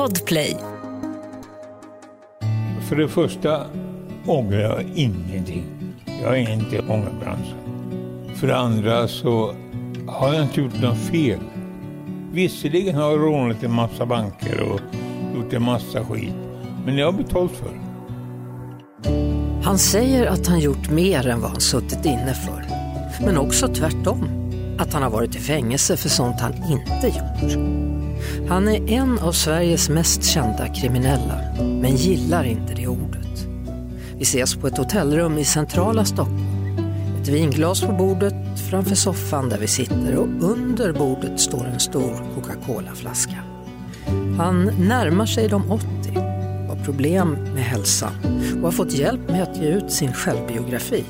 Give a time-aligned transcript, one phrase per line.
[0.00, 0.56] Podplay.
[2.88, 3.66] För det första
[4.26, 5.64] ångrar jag ingenting.
[6.22, 7.58] Jag är inte i ångerbranschen.
[8.34, 9.54] För det andra så
[10.06, 11.38] har jag inte gjort något fel.
[12.32, 14.80] Visserligen har jag rånat en massa banker och
[15.36, 16.34] gjort en massa skit.
[16.84, 17.80] Men jag har betalt för det.
[19.64, 22.64] Han säger att han gjort mer än vad han suttit inne för.
[23.24, 24.28] Men också tvärtom.
[24.78, 27.89] Att han har varit i fängelse för sånt han inte gjort.
[28.48, 33.46] Han är en av Sveriges mest kända kriminella, men gillar inte det ordet.
[34.16, 36.60] Vi ses på ett hotellrum i centrala Stockholm.
[37.22, 38.34] Ett vinglas på bordet
[38.70, 43.36] framför soffan där vi sitter och under bordet står en stor Coca-Cola-flaska.
[44.38, 45.86] Han närmar sig de 80,
[46.68, 48.12] har problem med hälsan
[48.56, 51.04] och har fått hjälp med att ge ut sin självbiografi.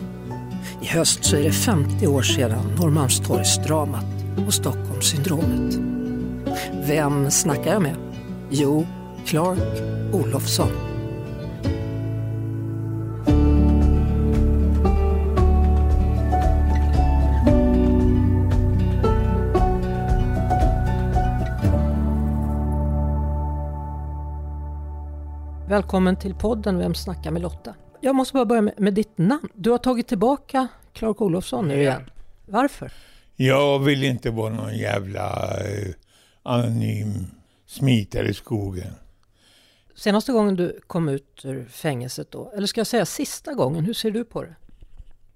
[0.82, 4.04] I höst så är det 50 år sedan Norrmalmstorgsdramat
[4.46, 5.99] och Stockholmssyndromet.
[6.68, 7.96] Vem snackar jag med?
[8.50, 8.86] Jo,
[9.26, 9.82] Clark
[10.12, 10.68] Olofsson.
[25.68, 27.74] Välkommen till podden Vem snackar med Lotta?
[28.00, 29.48] Jag måste bara börja med, med ditt namn.
[29.54, 32.10] Du har tagit tillbaka Clark Olofsson nu igen.
[32.46, 32.92] Varför?
[33.36, 35.94] Jag vill inte vara någon jävla eh,
[36.42, 37.26] anonym
[37.66, 38.92] smitare i skogen.
[39.94, 43.94] Senaste gången du kom ut ur fängelset då, eller ska jag säga sista gången, hur
[43.94, 44.56] ser du på det?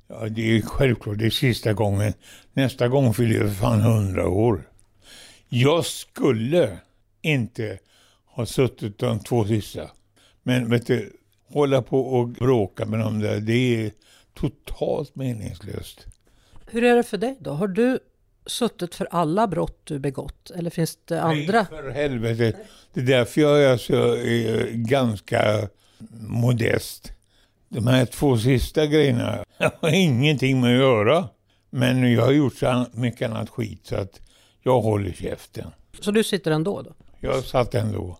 [0.08, 2.12] Ja, det är självklart det är sista gången.
[2.52, 4.70] Nästa gång fyller jag för fan hundra år.
[5.48, 6.78] Jag skulle
[7.22, 7.78] inte
[8.26, 9.90] ha suttit de två sista.
[10.42, 11.12] Men vet du,
[11.48, 13.92] hålla på och bråka med dem där, det är
[14.34, 16.06] totalt meningslöst.
[16.66, 17.50] Hur är det för dig då?
[17.50, 17.98] Har du
[18.46, 20.50] suttit för alla brott du begått?
[20.50, 21.66] Eller finns det andra?
[21.70, 22.56] Nej, för helvete.
[22.94, 25.68] Det är därför jag är så eh, ganska
[26.20, 27.12] modest.
[27.68, 29.44] De här två sista grejerna
[29.80, 31.28] har ingenting med att göra.
[31.70, 34.20] Men jag har gjort så mycket annat skit så att
[34.62, 35.70] jag håller käften.
[36.00, 36.94] Så du sitter ändå då?
[37.20, 38.18] Jag satt ändå.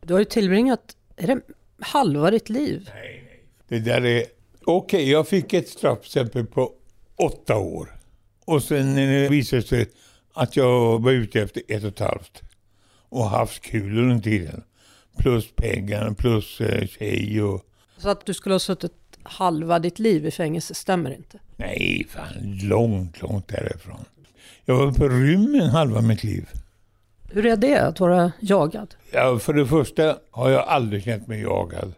[0.00, 1.40] Du har ju tillbringat, är det
[1.80, 2.90] halva ditt liv?
[2.94, 3.44] Nej, nej.
[3.68, 4.24] Det där är...
[4.64, 6.72] Okej, okay, jag fick ett straffexempel på
[7.16, 7.95] åtta år.
[8.46, 8.96] Och sen
[9.30, 9.86] visade det sig
[10.34, 12.42] att jag var ute efter ett och ett halvt.
[13.08, 14.62] Och haft kul under tiden.
[15.18, 17.62] Plus pengar, plus eh, tjej och...
[17.98, 18.92] Så att du skulle ha suttit
[19.22, 21.38] halva ditt liv i fängelse stämmer inte?
[21.56, 24.04] Nej, fan långt, långt därifrån.
[24.64, 26.48] Jag var på rymmen halva mitt liv.
[27.30, 28.94] Hur är det att vara jagad?
[29.12, 31.92] Ja, för det första har jag aldrig känt mig jagad.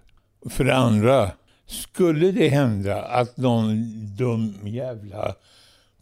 [0.51, 1.31] För det andra,
[1.67, 3.87] skulle det hända att någon
[4.17, 5.35] dum jävla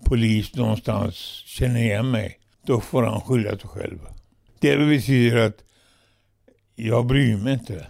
[0.06, 1.14] polis någonstans
[1.46, 3.98] känner igen mig, då får han skylla sig själv.
[4.58, 5.64] Det betyder att
[6.74, 7.86] jag bryr mig inte.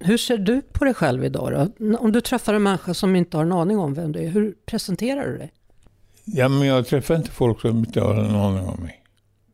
[0.00, 1.96] Hur ser du på dig själv idag då?
[1.96, 4.54] Om du träffar en människa som inte har en aning om vem du är, hur
[4.66, 5.52] presenterar du dig?
[6.24, 9.02] Ja, men jag träffar inte folk som inte har en aning om mig.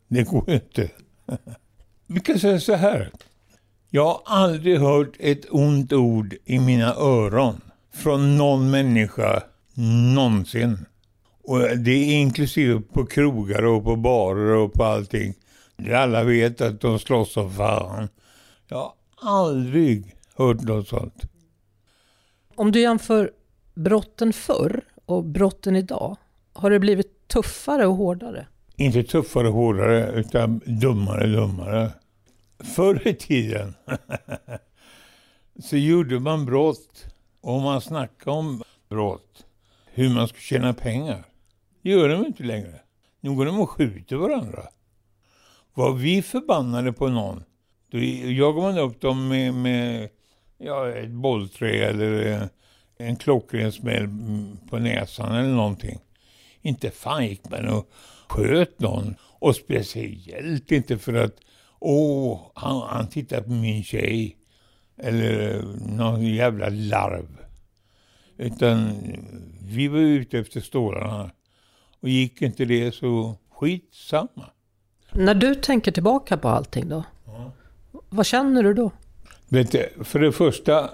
[0.07, 0.89] Det går inte.
[2.07, 3.11] Vi kan säga så här.
[3.89, 7.61] Jag har aldrig hört ett ont ord i mina öron
[7.93, 9.43] från någon människa
[10.15, 10.85] någonsin.
[11.47, 15.33] Och det är inklusive på krogar och på barer och på allting.
[15.93, 18.09] Alla vet att de slåss som fan.
[18.67, 18.93] Jag har
[19.39, 21.21] aldrig hört något sånt.
[22.55, 23.31] Om du jämför
[23.73, 26.17] brotten förr och brotten idag,
[26.53, 28.47] har det blivit tuffare och hårdare?
[28.75, 31.91] Inte tuffare och hårdare, utan dummare och dummare.
[32.59, 33.73] Förr i tiden
[35.63, 37.05] så gjorde man brott
[37.41, 39.45] och man snackade om brott,
[39.85, 41.23] hur man skulle tjäna pengar.
[41.81, 42.79] Det gör de inte längre.
[43.19, 44.63] Nu går de och skjuter varandra.
[45.73, 47.43] Var vi förbannade på någon,
[47.91, 50.09] då jagar man upp dem med, med
[50.57, 52.47] ja, ett bollträ eller eh,
[52.97, 54.09] en klockren smäll
[54.69, 55.99] på näsan eller någonting.
[56.61, 57.89] Inte fan gick man och
[58.27, 59.15] sköt någon.
[59.21, 61.35] Och speciellt inte för att,
[61.79, 64.37] åh, han, han tittar på min tjej.
[64.97, 65.63] Eller eh,
[65.97, 67.37] någon jävla larv.
[68.37, 68.91] Utan
[69.61, 71.31] vi var ute efter stålarna.
[72.07, 74.49] Och gick inte det så skitsamma.
[75.11, 77.03] När du tänker tillbaka på allting då?
[77.25, 77.51] Ja.
[78.09, 78.91] Vad känner du då?
[79.47, 80.89] Vet du, för det första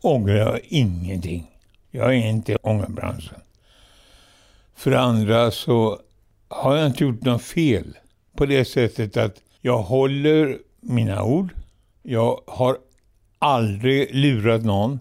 [0.00, 1.50] ångrar jag ingenting.
[1.90, 3.40] Jag är inte i ångerbranschen.
[4.74, 6.00] För det andra så
[6.48, 7.98] har jag inte gjort något fel.
[8.36, 11.54] På det sättet att jag håller mina ord.
[12.02, 12.78] Jag har
[13.38, 15.00] aldrig lurat någon.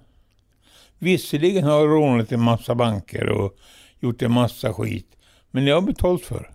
[1.00, 3.58] Visserligen har jag rånat en massa banker och
[4.00, 5.16] gjort en massa skit.
[5.52, 6.52] Men jag har betalt för.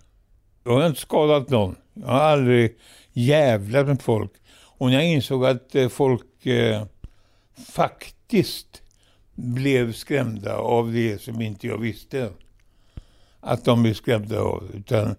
[0.63, 1.75] Jag har inte skadat någon.
[1.93, 2.77] Jag har aldrig
[3.13, 4.31] jävlat med folk.
[4.77, 6.85] Och när jag insåg att eh, folk eh,
[7.67, 8.81] faktiskt
[9.35, 12.29] blev skrämda av det som inte jag visste
[13.39, 14.71] att de blev skrämda av.
[14.73, 15.15] Utan,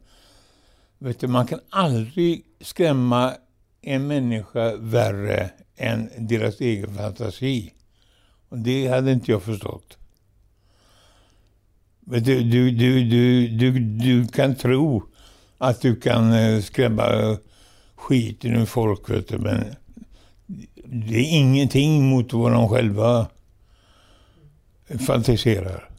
[0.99, 3.35] vet du, man kan aldrig skrämma
[3.83, 7.73] en människa värre än deras egen fantasi.
[8.49, 9.99] Och det hade inte jag förstått.
[12.09, 15.03] Du, du, du, du, du, du kan tro
[15.59, 17.37] att du kan eh, skrämma
[17.95, 19.75] skiten ur folk, vet du, men
[20.85, 23.29] det är ingenting mot vad de själva
[25.07, 25.91] fantiserar.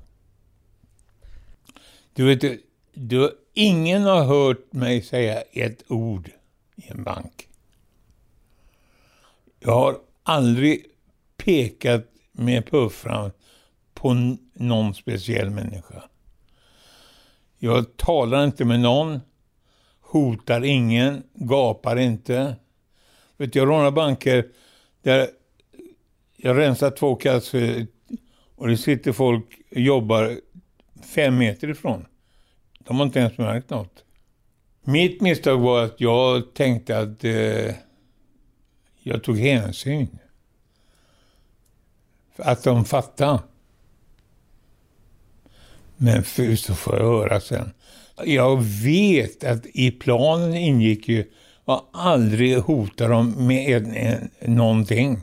[2.14, 2.62] Du vet,
[2.94, 6.30] du, ingen har hört mig säga ett ord
[6.76, 7.48] i en bank.
[9.60, 10.86] Jag har aldrig
[11.38, 13.32] pekat med puffran
[13.94, 16.04] på någon speciell människa.
[17.58, 19.20] Jag talar inte med någon,
[20.02, 22.56] hotar ingen, gapar inte.
[23.38, 24.48] Vet jag rånar banker
[25.02, 25.28] där
[26.36, 27.88] jag rensar två kassor
[28.56, 30.40] och det sitter folk och jobbar
[31.02, 32.06] fem meter ifrån.
[32.80, 34.04] De har inte ens märkt något.
[34.84, 37.76] Mitt misstag var att jag tänkte att eh,
[39.04, 40.20] jag tog hänsyn.
[42.36, 43.40] Att de fattade.
[45.98, 47.72] Men för, så får jag höra sen.
[48.26, 51.26] Jag vet att i planen ingick ju
[51.66, 55.20] att aldrig hota dem med en, en, någonting.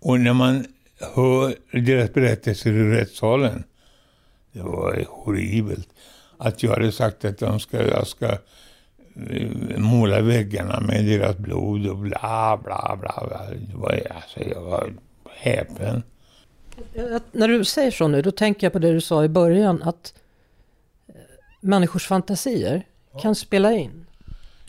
[0.00, 0.66] Och när man
[1.14, 3.64] hör deras berättelser i rättssalen,
[4.52, 5.88] det var horribelt.
[6.38, 8.26] Att jag hade sagt att de ska, jag ska
[9.30, 13.28] eh, måla väggarna med deras blod och bla bla bla.
[13.68, 14.92] Det var, alltså, jag var
[15.36, 16.02] häpen.
[17.32, 20.14] När du säger så nu, då tänker jag på det du sa i början, att
[21.08, 21.14] eh,
[21.60, 23.18] människors fantasier ja.
[23.18, 24.06] kan spela in.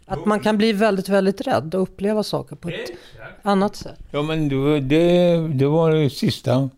[0.05, 2.91] Att man kan bli väldigt, väldigt rädd och uppleva saker på ett
[3.41, 3.99] annat sätt.
[4.11, 6.69] Ja, men det, det, det var det sista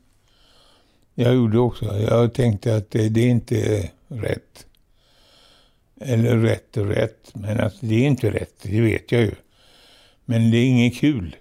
[1.15, 1.85] jag gjorde också.
[1.85, 4.65] Jag tänkte att det, det är inte rätt.
[6.01, 9.31] Eller rätt och rätt, men att det är inte rätt, det vet jag ju.
[10.25, 11.35] Men det är inget kul.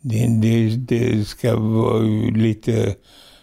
[0.00, 1.98] Det, det, det ska vara
[2.34, 2.96] lite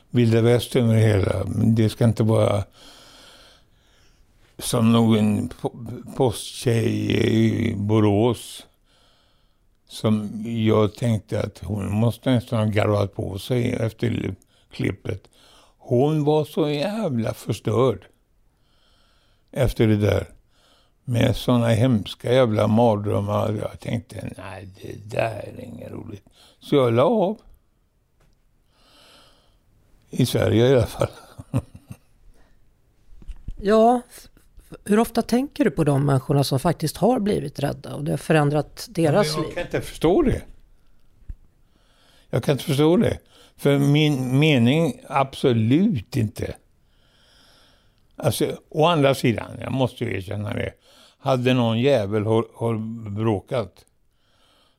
[0.09, 1.43] vilda västern över det hela.
[1.45, 2.63] Men det ska inte vara
[4.57, 5.49] som någon
[6.15, 8.65] posttjej i Borås
[9.87, 14.35] som jag tänkte att hon måste nästan ha garvat på sig efter
[14.71, 15.27] klippet.
[15.77, 18.05] Hon var så jävla förstörd
[19.51, 20.34] efter det där.
[21.07, 23.53] Med sådana hemska jävla mardrömmar.
[23.61, 26.25] Jag tänkte, nej det där är inget roligt.
[26.59, 27.37] Så jag la av.
[30.09, 31.09] I Sverige i alla fall.
[33.61, 34.01] ja,
[34.85, 38.17] hur ofta tänker du på de människorna som faktiskt har blivit rädda och det har
[38.17, 39.45] förändrat deras jag liv?
[39.45, 40.41] Jag kan inte förstå det.
[42.29, 43.19] Jag kan inte förstå det.
[43.57, 46.55] För min mening, absolut inte.
[48.15, 50.73] Alltså, å andra sidan, jag måste ju erkänna det.
[51.25, 52.77] Hade någon jävel har, har
[53.09, 53.85] bråkat,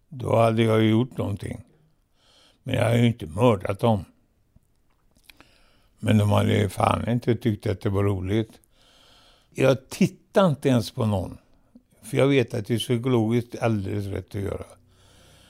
[0.08, 1.60] då hade jag gjort någonting.
[2.62, 4.04] Men jag har ju inte mördat dem.
[5.98, 8.60] Men de hade fan inte tyckt att det var roligt.
[9.50, 11.38] Jag tittar inte ens på någon.
[12.02, 14.66] För jag vet att det är psykologiskt alldeles rätt att göra.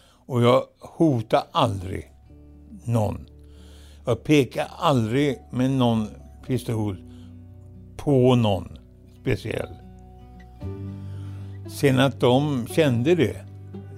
[0.02, 2.12] Och jag hotar aldrig
[2.84, 3.26] någon.
[4.06, 6.08] Jag pekar aldrig med någon
[6.46, 6.96] pistol
[7.96, 8.78] på någon
[9.20, 9.85] speciell.
[11.68, 13.36] Sen att de kände det,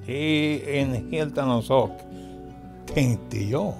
[0.06, 1.90] det är en helt annan sak,
[2.94, 3.74] tänkte jag.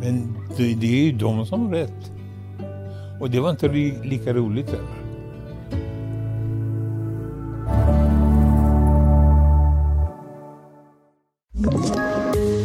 [0.00, 2.12] Men det, det är ju de som har rätt.
[3.20, 3.68] Och det var inte
[4.04, 5.06] lika roligt heller.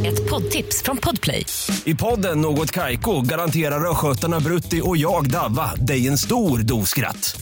[0.06, 1.46] Ett poddtips från Podplay.
[1.86, 7.42] I podden Något Kaiko garanterar östgötarna Brutti och jag, Davva, dig en stor dos skratt.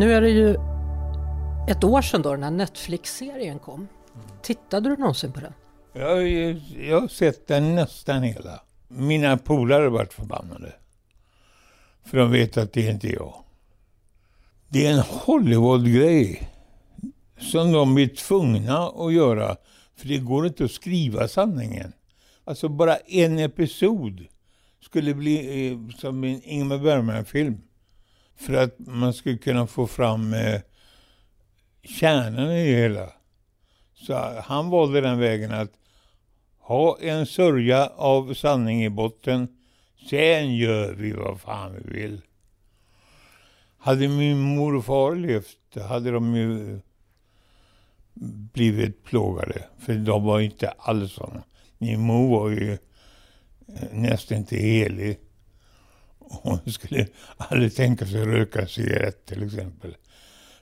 [0.00, 0.56] Nu är det ju
[1.68, 3.88] ett år sedan då den här Netflix-serien kom.
[4.42, 5.52] Tittade du någonsin på den?
[5.92, 6.28] Jag,
[6.88, 8.60] jag har sett den nästan hela.
[8.88, 10.72] Mina polare har varit förbannade.
[12.04, 13.34] För de vet att det är inte jag.
[14.68, 16.48] Det är en Hollywood-grej.
[17.38, 19.56] som de blir tvungna att göra.
[19.96, 21.92] För det går inte att skriva sanningen.
[22.44, 24.26] Alltså bara en episod
[24.80, 27.60] skulle bli eh, som en Ingmar Bergman-film.
[28.40, 30.60] För att man skulle kunna få fram eh,
[31.82, 33.12] kärnan i det hela.
[33.94, 35.70] Så han valde den vägen att
[36.58, 39.48] ha en sörja av sanning i botten.
[40.10, 42.20] Sen gör vi vad fan vi vill.
[43.78, 46.80] Hade min mor och far levt hade de ju
[48.52, 49.64] blivit plågade.
[49.78, 51.42] För de var inte alls sådana.
[51.78, 52.78] Min mor var ju eh,
[53.92, 55.18] nästan inte helig.
[56.30, 57.06] Hon skulle
[57.36, 59.96] aldrig tänka sig att röka cigarett till exempel.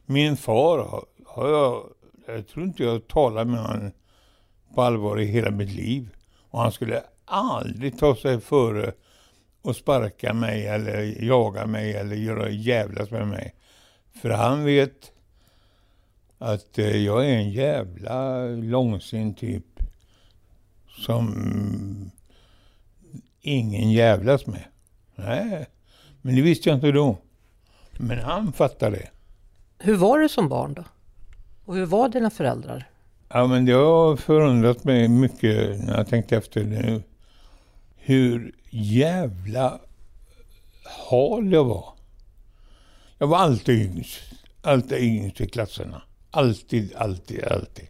[0.07, 1.85] Min far har, jag,
[2.27, 3.93] jag tror inte jag talat med honom
[4.75, 6.09] på allvar i hela mitt liv.
[6.51, 8.93] Och han skulle aldrig ta sig före
[9.63, 13.55] och sparka mig eller jaga mig eller göra jävlas med mig.
[14.23, 15.13] För han vet
[16.39, 19.65] att eh, jag är en jävla långsint typ
[20.87, 22.11] som
[23.41, 24.65] ingen jävlas med.
[25.19, 25.67] Nej,
[26.23, 27.19] men det visste jag inte då.
[27.97, 29.09] Men han fattade det.
[29.79, 30.85] Hur var du som barn då?
[31.65, 32.91] Och hur var dina föräldrar?
[33.29, 37.03] Ja, men det har förundrat mig mycket när jag tänkte efter nu.
[37.97, 39.81] Hur jävla
[41.11, 41.93] hal jag var.
[43.19, 44.21] Jag var alltid yngst.
[44.63, 46.03] Alltid yngst i klasserna.
[46.31, 47.89] Alltid, alltid, alltid.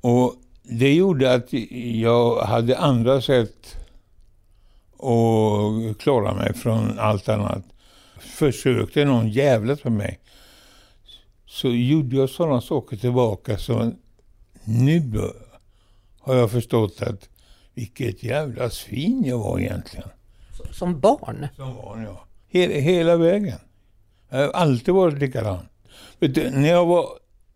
[0.00, 3.76] Och det gjorde att jag hade andra sätt
[4.98, 7.64] att klara mig från allt annat.
[8.18, 10.20] Försökte någon jävlas med mig
[11.46, 13.96] så gjorde jag sådana saker tillbaka som
[14.64, 15.32] nu
[16.20, 17.28] har jag förstått att
[17.74, 20.08] vilket jävla svin jag var egentligen.
[20.72, 21.48] Som barn?
[21.56, 22.24] Som barn, ja.
[22.48, 23.58] Hela, hela vägen.
[24.28, 25.68] Jag har alltid varit likadan.
[26.18, 27.06] Du, när jag var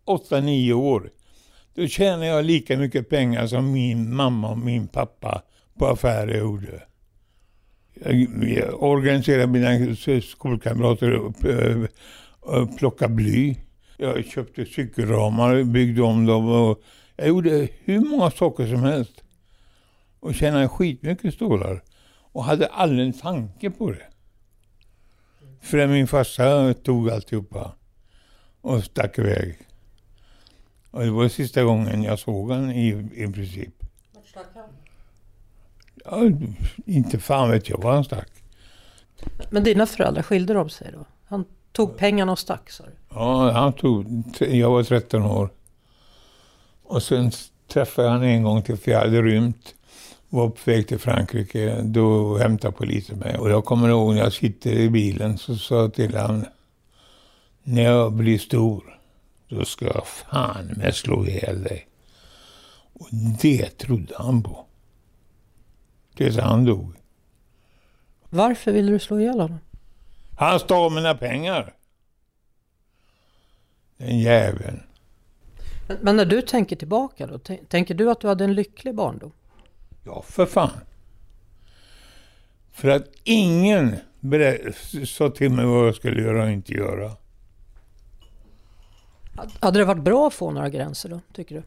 [0.05, 1.09] 8-9 år,
[1.75, 5.41] då tjänade jag lika mycket pengar som min mamma och min pappa
[5.77, 6.83] på affärer gjorde.
[8.01, 11.83] Jag, organiserade mina skolkamrater att eh,
[12.55, 13.55] eh, plocka bly.
[13.97, 16.81] Jag köpte cykelramar, byggde om dem och
[17.15, 19.23] jag gjorde hur många saker som helst.
[20.19, 21.83] Och tjänade skitmycket stålar.
[22.31, 24.05] Och hade aldrig en tanke på det.
[25.61, 27.75] Förrän min farsa tog alltihopa
[28.61, 29.57] och stack iväg.
[30.91, 33.73] Och det var sista gången jag såg honom i, i princip.
[34.13, 34.69] Vart stack han?
[36.11, 36.21] Ja,
[36.85, 38.29] inte fan vet jag var han stack.
[39.49, 41.05] Men dina föräldrar, skilde de sig då?
[41.27, 42.91] Han tog pengarna och stack sa du?
[43.09, 45.49] Ja, han tog, jag var 13 år.
[46.83, 47.31] Och sen
[47.67, 49.75] träffade jag honom en gång till för jag hade rymt.
[50.29, 51.81] Var på väg till Frankrike.
[51.81, 53.37] Då hämtade polisen mig.
[53.37, 56.45] Och jag kommer ihåg när jag sitter i bilen så sa jag till honom.
[57.63, 58.99] När jag blir stor,
[59.47, 61.87] då ska jag fan med slå ihjäl dig.
[62.93, 63.07] Och
[63.41, 64.65] det trodde han på.
[66.19, 66.95] Tills han dog.
[68.29, 69.59] Varför ville du slå ihjäl honom?
[70.37, 71.73] Han stal mina pengar.
[73.97, 74.83] Den jäveln.
[75.87, 78.95] Men, men när du tänker tillbaka då, tän- tänker du att du hade en lycklig
[78.95, 79.31] barndom?
[80.05, 80.71] Ja, för fan.
[82.71, 83.95] För att ingen
[85.05, 87.11] sa till mig vad jag skulle göra och inte göra.
[89.59, 91.63] Hade det varit bra att få några gränser då, tycker du?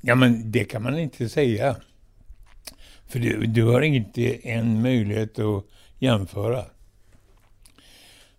[0.00, 1.76] Ja, men det kan man inte säga.
[3.06, 5.64] För du, du har inte en möjlighet att
[5.98, 6.64] jämföra.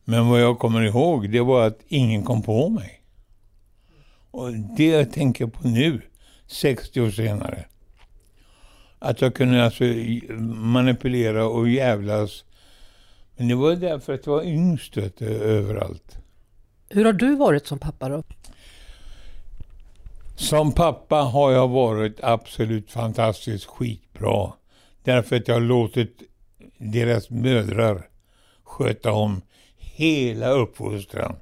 [0.04, 3.02] Men vad jag kommer ihåg, det var att ingen kom på mig.
[4.32, 6.02] Och det jag tänker på nu,
[6.48, 7.66] 60 år senare.
[9.00, 9.84] Att jag kunde alltså
[10.44, 12.44] manipulera och jävlas.
[13.38, 16.18] Men det var därför att jag var yngst överallt.
[16.90, 18.24] Hur har du varit som pappa då?
[20.36, 23.66] Som pappa har jag varit absolut fantastiskt
[24.20, 24.58] Bra,
[25.06, 26.24] Därför att jag har låtit
[26.78, 28.10] deras mödrar
[28.64, 29.42] sköta om
[29.78, 31.36] hela uppfostran.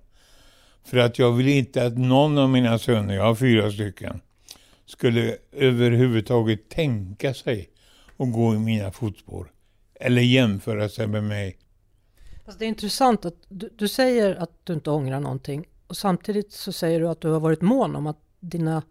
[0.86, 4.22] För att jag vill inte att någon av mina söner, jag har fyra stycken,
[4.86, 7.70] skulle överhuvudtaget tänka sig
[8.18, 9.51] att gå i mina fotspår.
[10.00, 11.58] Eller jämföra sig med mig.
[12.46, 16.51] Fast det är intressant att du, du säger att du inte ångrar någonting och samtidigt
[16.51, 18.82] så säger du att du har varit mån om att dina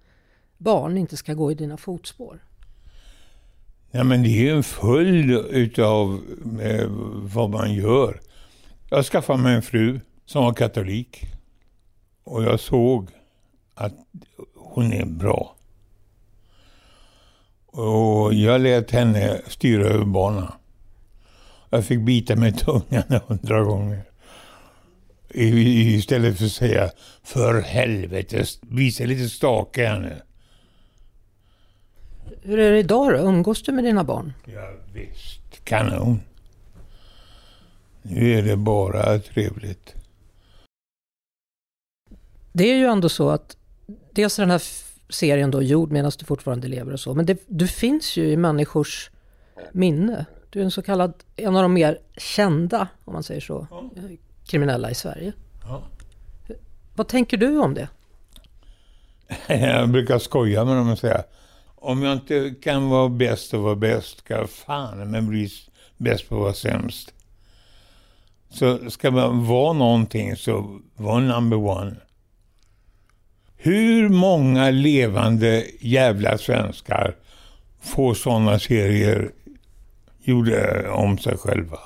[0.59, 2.41] barn inte ska gå i dina fotspår.
[3.95, 6.21] Ja, men det är ju en följd utav
[6.63, 6.87] eh,
[7.35, 8.21] vad man gör.
[8.91, 11.27] Jag skaffade mig en fru som var katolik.
[12.25, 13.11] Och jag såg
[13.75, 13.93] att
[14.55, 15.57] hon är bra.
[17.67, 20.47] Och jag lät henne styra över barnen.
[21.71, 24.03] Jag fick bita mig i tungan hundra gånger.
[25.35, 26.91] I- Istället för att säga
[27.23, 30.17] för helvete, visa lite stake här nu.
[32.43, 33.19] Hur är det idag då?
[33.19, 34.33] Umgås du med dina barn?
[34.45, 36.21] Ja, visst, kanon.
[38.03, 39.95] Nu är det bara trevligt.
[42.53, 43.57] Det är ju ändå så att
[44.11, 44.63] dels den här
[45.09, 48.37] serien då gjord medan du fortfarande lever och så, men det, du finns ju i
[48.37, 49.11] människors
[49.73, 50.27] minne.
[50.51, 53.61] Du är en så kallad, en av de mer kända, om man säger så,
[53.97, 54.03] eh,
[54.47, 55.33] kriminella i Sverige.
[55.65, 55.83] Ja.
[56.95, 57.89] Vad tänker du om det?
[59.47, 61.25] Jag brukar skoja med dem och säga
[61.83, 65.49] om jag inte kan vara bäst och vara bäst, ska jag fan men bli
[65.97, 67.15] bäst på att vara sämst.
[68.51, 71.97] Så ska man vara någonting så var number one.
[73.57, 77.17] Hur många levande jävla svenskar
[77.81, 79.31] får sådana serier
[80.23, 81.79] gjorde om sig själva?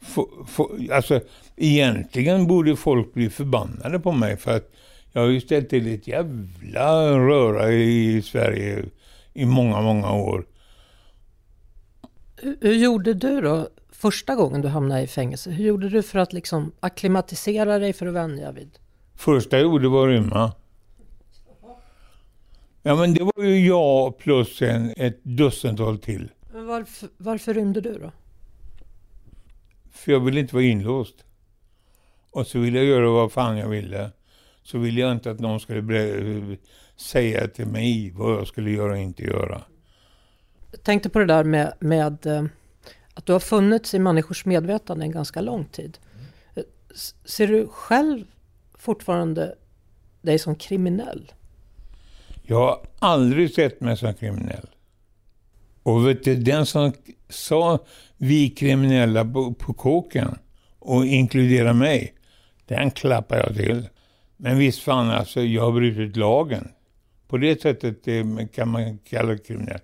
[0.00, 0.60] F
[0.92, 1.20] alltså,
[1.56, 4.72] egentligen borde folk bli förbannade på mig för att
[5.18, 8.84] jag har ju ställt till ett jävla röra i Sverige
[9.32, 10.46] i många, många år.
[12.36, 15.50] Hur, hur gjorde du då första gången du hamnade i fängelse?
[15.50, 18.78] Hur gjorde du för att liksom akklimatisera dig för att vänja vid?
[19.14, 20.52] Första jag gjorde var att rymma.
[22.82, 26.30] Ja men det var ju jag plus en, ett dussintal till.
[26.52, 28.12] Men varför, varför rymde du då?
[29.90, 31.24] För jag ville inte vara inlåst.
[32.30, 34.10] Och så ville jag göra vad fan jag ville.
[34.70, 36.56] Så ville jag inte att någon skulle
[36.96, 39.62] säga till mig vad jag skulle göra och inte göra.
[40.70, 42.44] Jag tänkte på det där med, med eh,
[43.14, 45.98] att du har funnits i människors medvetande en ganska lång tid.
[47.24, 48.24] Ser du själv
[48.78, 49.54] fortfarande
[50.22, 51.32] dig som kriminell?
[52.42, 54.68] Jag har aldrig sett mig som kriminell.
[55.82, 56.92] Och vet du, den som
[57.28, 57.84] sa
[58.16, 60.38] vi kriminella på, på kåken
[60.78, 62.14] och inkludera mig,
[62.66, 63.88] den klappar jag till.
[64.40, 66.68] Men visst fan alltså, jag har brutit lagen.
[67.28, 68.04] På det sättet
[68.54, 69.80] kan man kalla det kriminell.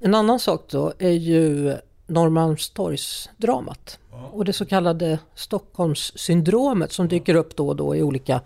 [0.00, 1.76] En annan sak då är ju
[2.06, 3.98] Norrmalmstorgsdramat.
[4.32, 8.40] Och det så kallade Stockholmssyndromet som dyker upp då och då i olika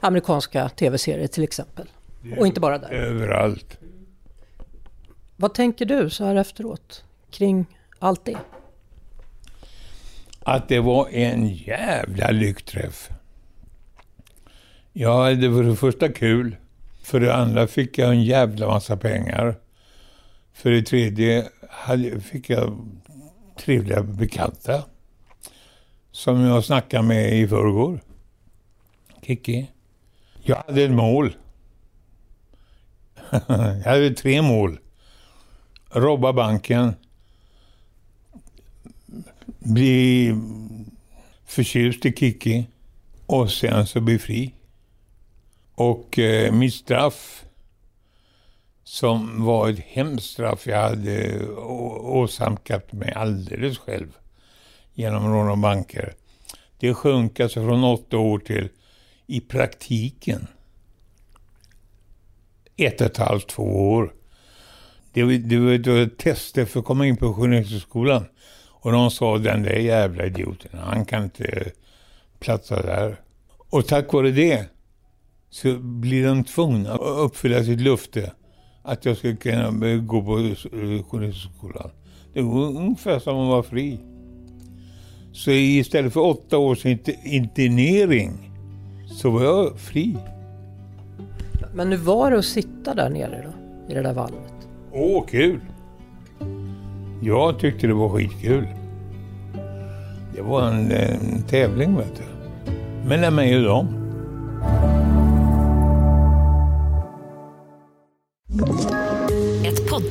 [0.00, 1.86] amerikanska tv-serier till exempel.
[2.38, 2.90] Och inte bara där.
[2.90, 3.78] Överallt.
[5.36, 7.66] Vad tänker du så här efteråt kring
[7.98, 8.36] allt det?
[10.42, 13.10] Att det var en jävla lyckträff.
[14.98, 16.56] Ja, det var det första kul.
[17.02, 19.54] För det andra fick jag en jävla massa pengar.
[20.52, 21.48] För det tredje
[22.22, 22.88] fick jag
[23.58, 24.84] trevliga bekanta.
[26.10, 28.00] Som jag snackade med i förrgår.
[29.22, 29.70] Kiki.
[30.42, 31.36] Jag hade ett mål.
[33.48, 34.78] jag hade tre mål.
[35.90, 36.94] Robba banken.
[39.58, 40.34] Bli
[41.46, 42.66] förtjust i Kiki.
[43.26, 44.55] Och sen så bli fri.
[45.76, 47.44] Och eh, mitt straff,
[48.84, 51.46] som var ett hemskt straff jag hade
[52.00, 54.16] åsamkat mig alldeles själv
[54.94, 56.14] genom rån av banker.
[56.78, 58.68] Det sjönk alltså från åtta år till,
[59.26, 60.46] i praktiken,
[62.76, 64.14] ett och ett halvt, två år.
[65.12, 68.24] Det var, det var det var tester för att komma in på Journalisthögskolan.
[68.64, 71.70] Och de sa den där jävla idioten, han kan inte
[72.38, 73.20] platsa där.
[73.70, 74.75] Och tack vare det
[75.56, 78.32] så blir de tvungna att uppfylla sitt löfte
[78.82, 80.54] att jag skulle kunna gå på
[81.10, 81.90] Journalisthögskolan.
[82.34, 84.00] Det var ungefär som att vara fri.
[85.32, 88.50] Så istället för åtta års int- internering
[89.06, 90.16] så var jag fri.
[91.74, 94.68] Men nu var det att sitta där nere då, i det där valvet?
[94.92, 95.60] Åh, kul!
[97.22, 98.66] Jag tyckte det var skitkul.
[100.34, 102.22] Det var en, en tävling, vet du.
[103.08, 103.86] Mellan mig och dem.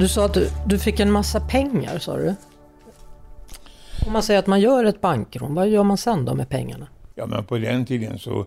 [0.00, 2.34] Du sa att du, du fick en massa pengar, sa du?
[4.06, 6.88] Om man säger att man gör ett bankrån, vad gör man sen då med pengarna?
[7.14, 8.46] Ja, men på den tiden så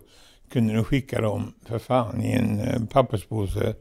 [0.52, 3.74] kunde du skicka dem för fan i en eh, papperspåse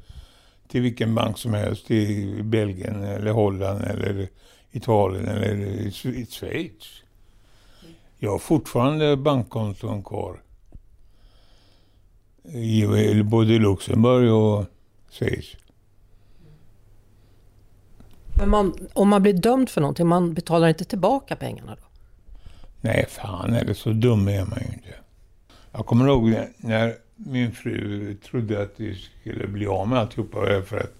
[0.67, 4.29] till vilken bank som helst i Belgien eller Holland eller
[4.71, 7.03] Italien eller i Schweiz.
[8.19, 10.41] Jag har fortfarande bankkonton kvar.
[12.43, 14.65] I både Luxemburg och
[15.11, 15.55] Schweiz.
[18.37, 21.87] Men man, om man blir dömd för någonting, man betalar inte tillbaka pengarna då?
[22.81, 24.95] Nej, fan eller så dum är man ju inte.
[25.71, 30.77] Jag kommer ihåg när min fru trodde att vi skulle bli av med alltihopa för
[30.77, 30.93] att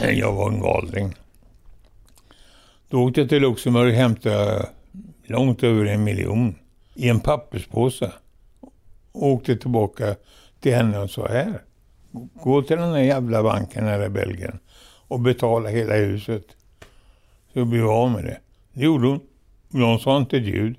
[0.16, 1.14] jag var en galning.
[2.88, 4.68] Då åkte jag till Luxemburg och hämtade
[5.26, 6.54] långt över en miljon
[6.94, 8.12] i en papperspåse.
[9.12, 10.16] Och åkte tillbaka
[10.60, 11.62] till henne och sa här.
[12.42, 14.58] Gå till den där jävla banken här i Belgien
[15.08, 16.44] och betala hela huset.
[17.52, 18.38] Så blir vi av med det.
[18.72, 19.20] Det gjorde hon.
[19.70, 20.76] Jag sa inte ett ljud.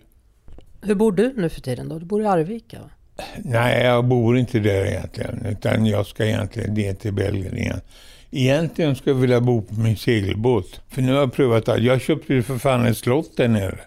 [0.81, 1.99] Hur bor du nu för tiden då?
[1.99, 2.79] Du bor i Arvika?
[2.79, 2.89] Va?
[3.37, 5.45] Nej, jag bor inte där egentligen.
[5.45, 7.81] Utan jag ska egentligen ner till Belgien igen.
[8.31, 10.81] Egentligen skulle jag vilja bo på min segelbåt.
[10.89, 11.83] För nu har jag prövat allt.
[11.83, 13.79] Jag köpte ju för fan ett slott där nere.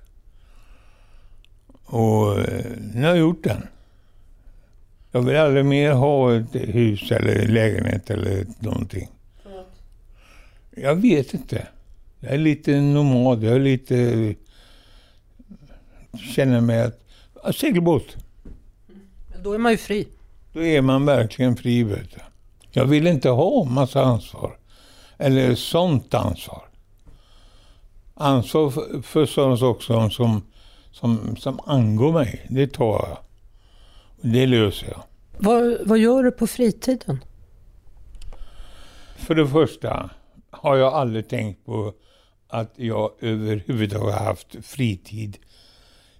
[1.85, 3.67] Och eh, nu har jag gjort den.
[5.13, 9.09] Jag vill aldrig mer ha ett hus eller lägenhet eller någonting.
[10.77, 11.67] Jag vet inte.
[12.21, 13.43] Jag är lite nomad.
[13.43, 14.35] Jag är lite...
[16.35, 17.01] Känner mig att...
[17.55, 18.17] Segelbåt.
[19.43, 20.09] Då är man ju fri.
[20.53, 22.21] Då är man verkligen fri, vet du.
[22.71, 24.59] Jag vill inte ha massa ansvar.
[25.19, 26.63] Eller sånt ansvar.
[28.15, 30.43] Ansvar för, för sådana saker som,
[30.91, 33.19] som, som angår mig, det tar jag.
[34.21, 35.03] Det löser jag.
[35.39, 37.25] Vad, vad gör du på fritiden?
[39.17, 40.11] För det första
[40.53, 41.95] har jag aldrig tänkt på
[42.49, 45.39] att jag överhuvudtaget haft fritid.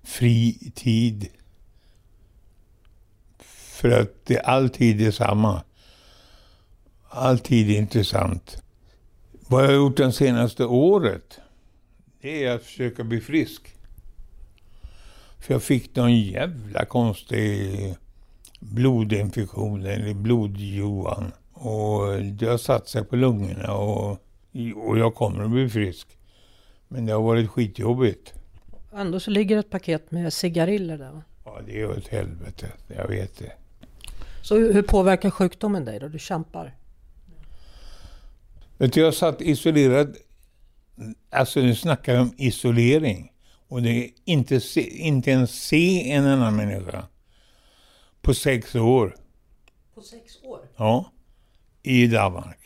[0.03, 1.29] Fritid.
[3.39, 5.63] För att det alltid är samma.
[7.09, 8.63] Alltid intressant.
[9.49, 11.41] Vad jag har gjort det senaste året,
[12.21, 13.77] det är att försöka bli frisk.
[15.39, 17.95] För jag fick någon jävla konstig
[18.61, 21.33] blodinfektion, eller blodjohan.
[21.65, 24.11] Och det har satt sig på lungorna och,
[24.77, 26.19] och jag kommer att bli frisk.
[26.89, 28.35] Men det har varit skitjobbigt.
[28.95, 31.23] Ändå så ligger ett paket med cigariller där va?
[31.45, 32.67] Ja, det är ett helvete.
[32.87, 33.53] Jag vet det.
[34.43, 36.09] Så hur påverkar sjukdomen dig då?
[36.09, 36.75] Du kämpar?
[38.79, 40.17] Vet du, jag satt isolerad.
[41.31, 43.33] Alltså nu snackar vi om isolering.
[43.69, 47.05] Och det är inte, se, inte ens se en annan människa.
[48.21, 49.17] På sex år.
[49.95, 50.61] På sex år?
[50.77, 51.13] Ja.
[51.83, 52.59] I Danmark.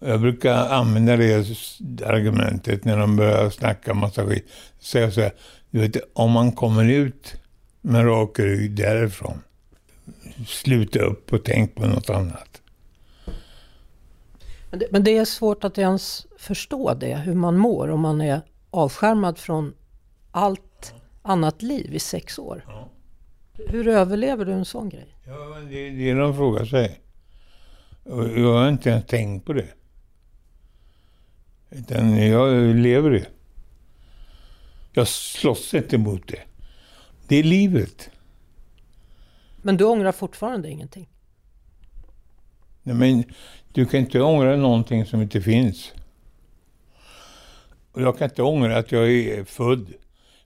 [0.00, 1.46] Jag brukar använda det
[2.06, 4.48] argumentet när de börjar snacka massa skit.
[4.80, 5.32] Säga så här,
[5.70, 7.34] du vet, om man kommer ut
[7.80, 9.42] med rak rygg därifrån,
[10.46, 12.62] sluta upp och tänk på något annat.
[14.70, 18.20] Men det, men det är svårt att ens förstå det, hur man mår om man
[18.20, 19.74] är avskärmad från
[20.30, 22.64] allt annat liv i sex år.
[22.66, 22.88] Ja.
[23.68, 25.16] Hur överlever du en sån grej?
[25.26, 27.01] Ja, det är det de frågar sig.
[28.04, 29.68] Och jag har inte ens tänkt på det.
[31.70, 33.26] Utan jag lever det.
[34.92, 36.40] Jag slåss inte mot det.
[37.28, 38.10] Det är livet.
[39.56, 41.08] Men du ångrar fortfarande ingenting?
[42.82, 43.24] Nej, men
[43.72, 45.92] du kan inte ångra någonting som inte finns.
[47.92, 49.92] Och jag kan inte ångra att jag är född.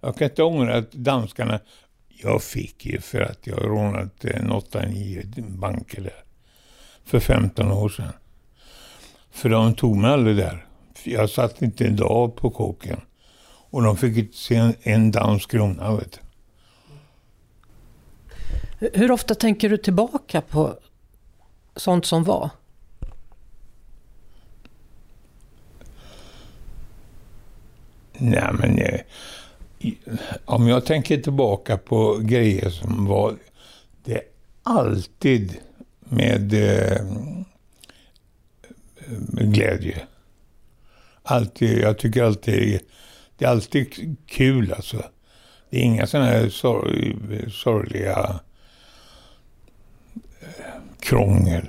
[0.00, 1.60] Jag kan inte ångra att danskarna...
[2.08, 6.25] Jag fick ju för att jag rånat en 8-9 banker där.
[7.06, 8.12] För 15 år sedan.
[9.30, 10.66] För de tog mig aldrig där.
[11.04, 13.00] Jag satt inte en dag på kåken.
[13.70, 16.20] Och de fick inte se en, en dansk krona, vet du.
[18.94, 20.78] Hur ofta tänker du tillbaka på
[21.76, 22.50] sånt som var?
[28.12, 29.00] Nej, men eh,
[30.44, 33.36] om jag tänker tillbaka på grejer som var,
[34.04, 34.22] det är
[34.62, 35.58] alltid
[36.08, 37.04] med, eh,
[39.06, 40.02] med glädje.
[41.22, 42.80] Alltid, jag tycker alltid,
[43.36, 45.02] det är alltid kul alltså.
[45.70, 47.16] Det är inga sådana här sorg,
[47.50, 48.40] sorgliga
[50.40, 51.68] eh, krångel.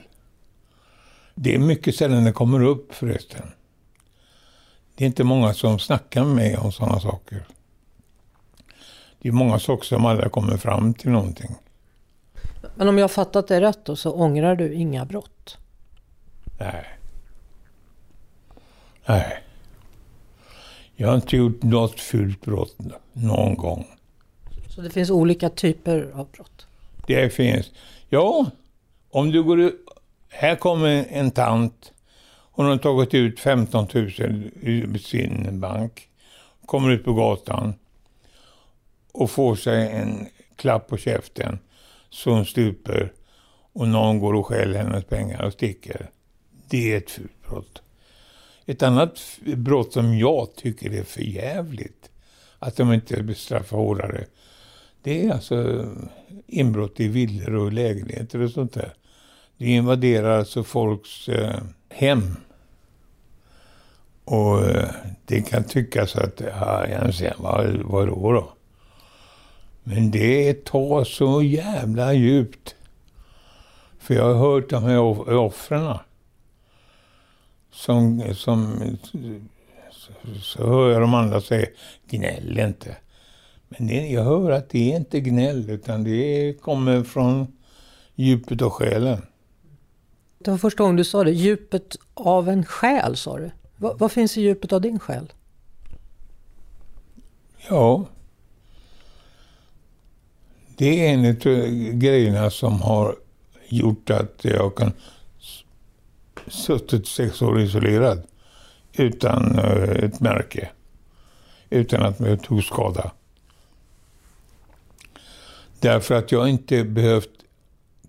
[1.35, 3.51] Det är mycket sällan det kommer upp förresten.
[4.95, 7.43] Det är inte många som snackar med mig om sådana saker.
[9.19, 11.55] Det är många saker som aldrig kommer fram till någonting.
[12.77, 15.57] Men om jag har fattat det rätt då så ångrar du inga brott?
[16.59, 16.85] Nej.
[19.05, 19.43] Nej.
[20.95, 22.75] Jag har inte gjort något fult brott
[23.13, 23.87] någon gång.
[24.69, 26.67] Så det finns olika typer av brott?
[27.07, 27.71] Det finns.
[28.09, 28.45] Ja,
[29.09, 29.71] om du går.
[30.29, 31.93] Här kommer en tant.
[32.51, 34.11] Hon har tagit ut 15 000
[34.61, 36.09] ur sin bank.
[36.65, 37.73] Kommer ut på gatan
[39.11, 41.59] och får sig en klapp på käften
[42.09, 43.13] så hon stuper
[43.73, 46.09] och någon går och stjäl hennes pengar och sticker.
[46.69, 47.81] Det är ett fult brott.
[48.65, 49.19] Ett annat
[49.55, 52.09] brott som jag tycker är för jävligt
[52.59, 54.25] att de inte bestraffar hårdare.
[55.01, 55.85] Det är alltså
[56.47, 58.93] inbrott i villor och lägenheter och sånt där.
[59.57, 62.35] Det invaderar alltså folks eh, hem.
[64.23, 64.89] Och eh,
[65.25, 68.56] det kan tyckas att, ja, jag säger, vad, vad då då?
[69.89, 72.75] Men det tar så jävla djupt.
[73.99, 74.99] För jag har hört de här
[75.33, 75.97] offren.
[77.71, 78.79] Som, som,
[80.41, 81.67] så hör jag de andra säga,
[82.09, 82.97] gnäll inte.
[83.67, 87.57] Men det, jag hör att det är inte gnäll, utan det kommer från
[88.15, 89.21] djupet av själen.
[90.39, 93.51] Det var första gången du sa det, djupet av en själ sa du.
[93.77, 95.33] vad, vad finns i djupet av din själ?
[97.69, 98.05] Ja,
[100.77, 103.15] det är en av grejerna som har
[103.69, 104.93] gjort att jag kan
[106.47, 108.23] suttit sex år isolerad
[108.93, 110.69] utan eh, ett märke.
[111.69, 113.11] Utan att jag tog skada.
[115.79, 117.29] Därför att jag inte behövt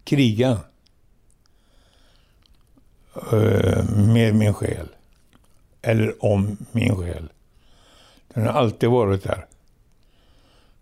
[0.04, 0.58] kriga
[3.32, 4.88] eh, med min själ.
[5.82, 7.28] Eller om min själ.
[8.34, 9.46] Den har alltid varit där.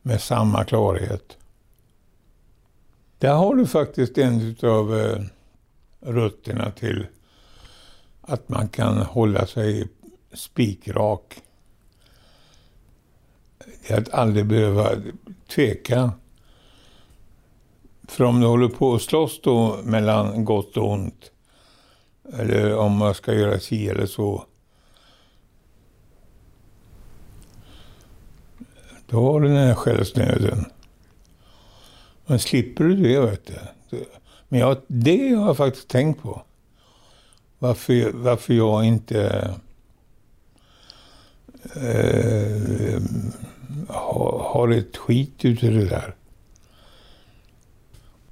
[0.03, 1.37] Med samma klarhet.
[3.19, 5.23] Där har du faktiskt en av eh,
[6.01, 7.07] rötterna till
[8.21, 9.89] att man kan hålla sig
[10.35, 11.43] spikrak.
[13.59, 14.91] Det är att aldrig behöva
[15.49, 16.13] tveka.
[18.09, 21.31] För om du håller på att slåss då mellan gott och ont,
[22.33, 24.45] eller om man ska göra si eller så,
[29.07, 30.65] då har du den här självsnöden.
[32.27, 34.05] Men slipper du det, vet du.
[34.49, 36.43] Men jag, det har jag faktiskt tänkt på.
[37.59, 39.51] Varför, varför jag inte
[41.75, 43.03] eh,
[43.89, 46.15] har, har ett skit ute det där.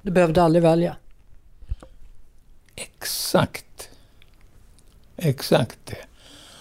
[0.03, 0.97] Du behövde aldrig välja?
[2.75, 3.91] Exakt.
[5.17, 6.07] Exakt det.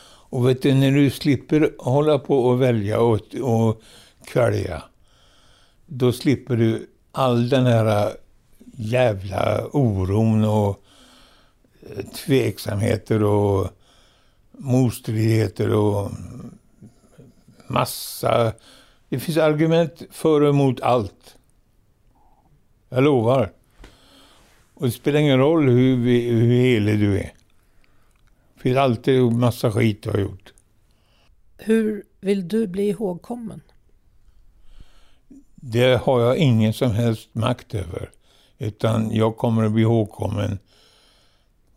[0.06, 3.82] Och vet du, när du slipper hålla på och välja och, och
[4.26, 4.84] kvälja,
[5.86, 8.14] då slipper du all den här eh,
[8.76, 10.84] jävla oron och
[11.82, 13.70] eh, tveksamheter och
[14.52, 16.12] motstridigheter och
[17.68, 18.54] massa...
[19.10, 21.38] Det finns argument för och emot allt.
[22.90, 23.52] Jag lovar.
[24.74, 25.98] Och det spelar ingen roll hur,
[26.32, 27.34] hur helig du är.
[28.56, 30.54] Det finns alltid massa skit du har gjort.
[31.58, 33.62] Hur vill du bli ihågkommen?
[35.66, 38.10] Det har jag ingen som helst makt över.
[38.58, 40.60] Utan jag kommer att bli ihågkommen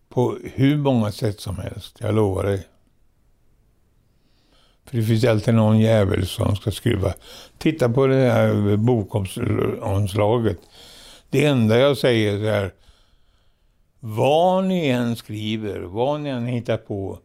[0.08, 2.66] på hur många sätt som helst, jag lovar dig.
[4.84, 7.14] För det finns alltid någon jävel som ska skruva.
[7.58, 10.58] Titta på det här bokomslaget.
[11.30, 12.74] Det enda jag säger är här.
[14.00, 17.18] Vad ni än skriver, vad ni än hittar på.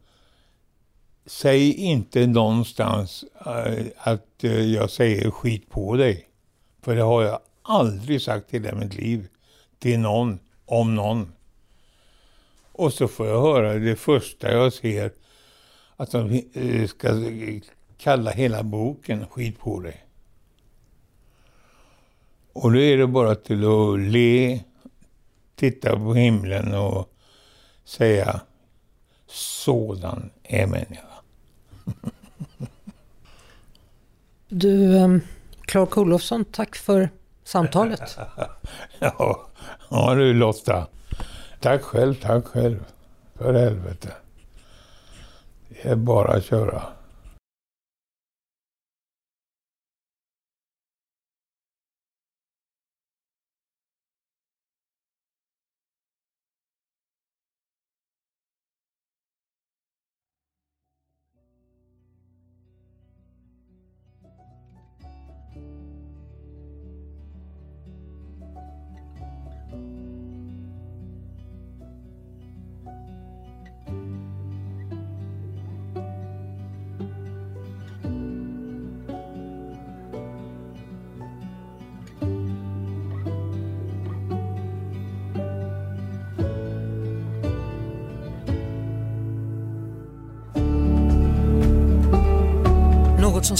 [1.26, 6.28] Säg inte någonstans eh, att eh, jag säger skit på dig.
[6.82, 9.28] För det har jag aldrig sagt i hela mitt liv.
[9.80, 11.34] Till någon, om någon.
[12.72, 15.12] Och så får jag höra det första jag ser
[15.96, 17.10] att de eh, ska
[17.98, 20.06] kalla hela boken Skit på dig.
[22.54, 24.60] Och då är det bara till att le,
[25.56, 27.14] titta på himlen och
[27.84, 28.42] säga
[29.28, 31.08] sådan är människa.
[34.48, 35.22] Du, ehm,
[35.72, 37.10] Clark Olofsson, tack för
[37.44, 38.18] samtalet.
[39.00, 39.48] ja,
[39.90, 40.88] ja du Lotta.
[41.60, 42.86] Tack själv, tack själv.
[43.36, 44.14] För helvete.
[45.70, 46.84] Det är bara att köra.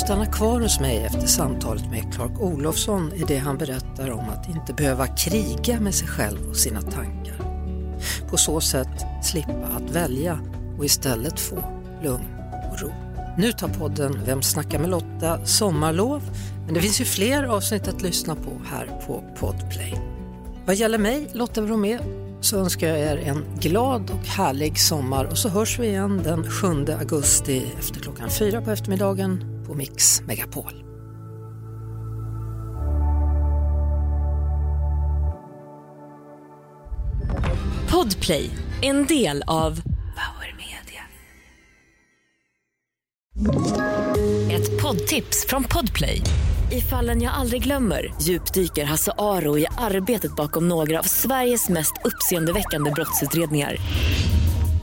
[0.06, 4.50] Stanna kvar hos mig efter samtalet med Clark Olofsson i det han berättar om att
[4.50, 7.36] inte behöva kriga med sig själv och sina tankar.
[8.30, 10.40] På så sätt slippa att välja
[10.78, 11.56] och istället få
[12.04, 12.26] lugn
[12.72, 12.92] och ro.
[13.38, 16.22] Nu tar podden Vem snackar med Lotta sommarlov,
[16.66, 19.98] men det finns ju fler avsnitt att lyssna på här på Podplay.
[20.66, 22.00] Vad gäller mig, Lotta Bromé,
[22.42, 26.52] så önskar jag er en glad och härlig sommar och så hörs vi igen den
[26.52, 26.68] 7
[27.00, 30.84] augusti efter klockan fyra på eftermiddagen på Mix Megapol.
[37.92, 38.50] Podplay,
[38.82, 39.82] en del av
[40.16, 41.02] Power Media.
[44.52, 46.22] Ett poddtips från Podplay.
[46.72, 51.94] I fallen jag aldrig glömmer djupdyker Hasse Aro i arbetet bakom några av Sveriges mest
[52.04, 53.78] uppseendeväckande brottsutredningar.